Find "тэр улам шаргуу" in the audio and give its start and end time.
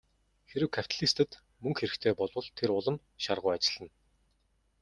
2.57-3.51